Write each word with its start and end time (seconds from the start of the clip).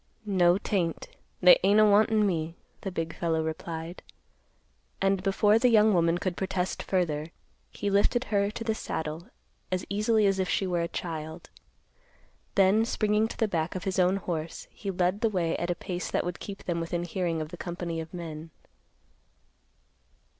"No, 0.25 0.57
'tain't; 0.57 1.09
they 1.43 1.59
ain't 1.63 1.79
a 1.79 1.85
wantin' 1.85 2.25
me," 2.25 2.55
the 2.81 2.89
big 2.89 3.15
fellow 3.15 3.43
replied. 3.43 4.01
And 4.99 5.21
before 5.21 5.59
the 5.59 5.69
young 5.69 5.93
woman 5.93 6.17
could 6.17 6.35
protest 6.35 6.81
further, 6.81 7.27
he 7.69 7.91
lifted 7.91 8.23
her 8.23 8.49
to 8.49 8.63
the 8.63 8.73
saddle 8.73 9.27
as 9.71 9.85
easily 9.89 10.25
as 10.25 10.39
if 10.39 10.49
she 10.49 10.65
were 10.65 10.81
a 10.81 10.87
child. 10.87 11.51
Then, 12.55 12.83
springing 12.83 13.27
to 13.27 13.37
the 13.37 13.47
back 13.47 13.75
of 13.75 13.83
his 13.83 13.99
own 13.99 14.15
horse, 14.15 14.67
he 14.71 14.89
led 14.89 15.21
the 15.21 15.29
way 15.29 15.55
at 15.57 15.69
a 15.69 15.75
pace 15.75 16.09
that 16.09 16.25
would 16.25 16.39
keep 16.39 16.63
them 16.63 16.79
within 16.79 17.03
hearing 17.03 17.39
of 17.39 17.49
the 17.49 17.55
company 17.57 18.01
of 18.01 18.11
men. 18.11 18.49